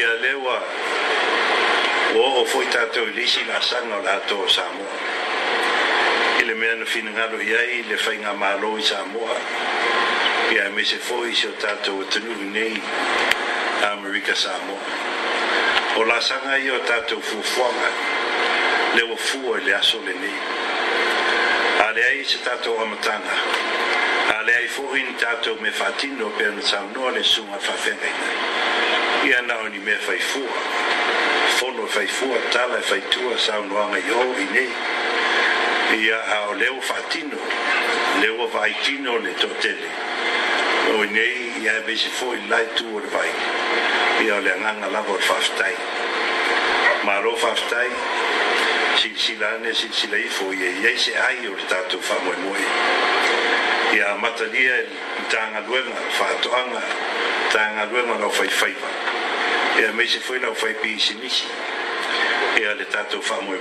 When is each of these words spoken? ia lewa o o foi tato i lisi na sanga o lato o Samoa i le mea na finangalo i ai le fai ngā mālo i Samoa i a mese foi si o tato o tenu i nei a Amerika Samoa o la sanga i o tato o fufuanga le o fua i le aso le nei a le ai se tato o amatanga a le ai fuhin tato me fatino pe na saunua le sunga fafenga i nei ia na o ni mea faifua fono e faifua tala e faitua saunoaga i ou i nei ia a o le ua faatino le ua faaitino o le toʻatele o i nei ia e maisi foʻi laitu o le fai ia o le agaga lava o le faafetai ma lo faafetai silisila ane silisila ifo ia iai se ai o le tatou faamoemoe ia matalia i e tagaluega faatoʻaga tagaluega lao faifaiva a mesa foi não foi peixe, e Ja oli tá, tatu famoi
ia 0.00 0.08
lewa 0.14 0.60
o 2.16 2.40
o 2.42 2.44
foi 2.46 2.66
tato 2.72 3.04
i 3.04 3.12
lisi 3.12 3.44
na 3.44 3.60
sanga 3.60 3.96
o 3.96 4.02
lato 4.02 4.38
o 4.44 4.48
Samoa 4.48 4.96
i 6.38 6.42
le 6.44 6.54
mea 6.54 6.74
na 6.74 6.84
finangalo 6.84 7.38
i 7.40 7.52
ai 7.56 7.82
le 7.84 7.96
fai 8.00 8.16
ngā 8.16 8.32
mālo 8.40 8.72
i 8.78 8.82
Samoa 8.82 9.36
i 10.52 10.58
a 10.58 10.66
mese 10.74 10.96
foi 10.98 11.34
si 11.34 11.46
o 11.48 11.52
tato 11.60 11.92
o 12.00 12.04
tenu 12.04 12.30
i 12.32 12.48
nei 12.56 12.76
a 13.84 13.90
Amerika 13.92 14.34
Samoa 14.34 14.80
o 15.96 16.04
la 16.08 16.18
sanga 16.20 16.56
i 16.56 16.70
o 16.70 16.78
tato 16.88 17.16
o 17.16 17.20
fufuanga 17.20 17.92
le 18.96 19.02
o 19.12 19.16
fua 19.16 19.58
i 19.60 19.64
le 19.68 19.74
aso 19.74 20.00
le 20.06 20.14
nei 20.14 20.38
a 21.86 21.90
le 21.92 22.02
ai 22.04 22.24
se 22.24 22.40
tato 22.42 22.72
o 22.72 22.82
amatanga 22.86 23.36
a 24.38 24.42
le 24.48 24.54
ai 24.54 24.66
fuhin 24.66 25.14
tato 25.16 25.56
me 25.60 25.70
fatino 25.70 26.32
pe 26.38 26.44
na 26.50 26.60
saunua 26.62 27.10
le 27.10 27.22
sunga 27.22 27.58
fafenga 27.58 28.06
i 28.08 28.12
nei 28.18 28.69
ia 29.24 29.40
na 29.44 29.54
o 29.60 29.68
ni 29.68 29.78
mea 29.80 29.98
faifua 30.00 30.48
fono 31.58 31.84
e 31.84 31.88
faifua 31.88 32.38
tala 32.52 32.78
e 32.78 32.82
faitua 32.82 33.38
saunoaga 33.38 33.98
i 33.98 34.10
ou 34.12 34.32
i 34.38 34.46
nei 34.52 36.02
ia 36.02 36.18
a 36.36 36.48
o 36.48 36.54
le 36.54 36.68
ua 36.68 36.80
faatino 36.82 37.36
le 38.20 38.28
ua 38.28 38.48
faaitino 38.48 39.12
o 39.14 39.18
le 39.18 39.30
toʻatele 39.36 39.88
o 40.96 41.04
i 41.04 41.08
nei 41.10 41.52
ia 41.62 41.72
e 41.76 41.82
maisi 41.84 42.08
foʻi 42.16 42.48
laitu 42.48 42.88
o 42.96 43.00
le 43.00 43.08
fai 43.12 43.30
ia 44.24 44.34
o 44.36 44.40
le 44.40 44.50
agaga 44.52 44.88
lava 44.88 45.12
o 45.12 45.16
le 45.16 45.22
faafetai 45.28 45.74
ma 47.04 47.18
lo 47.20 47.36
faafetai 47.44 47.88
silisila 49.02 49.46
ane 49.48 49.74
silisila 49.74 50.16
ifo 50.18 50.52
ia 50.52 50.70
iai 50.80 50.96
se 50.98 51.12
ai 51.28 51.44
o 51.48 51.54
le 51.60 51.68
tatou 51.68 52.00
faamoemoe 52.00 52.64
ia 54.00 54.14
matalia 54.24 54.76
i 54.80 54.80
e 55.20 55.22
tagaluega 55.28 55.94
faatoʻaga 56.18 56.82
tagaluega 57.52 58.16
lao 58.18 58.30
faifaiva 58.32 59.09
a 59.86 59.92
mesa 59.92 60.20
foi 60.20 60.38
não 60.38 60.54
foi 60.54 60.74
peixe, 60.74 61.14
e 61.14 61.28
Ja 62.60 62.72
oli 62.72 62.84
tá, 62.84 62.98
tatu 62.98 63.22
famoi 63.22 63.60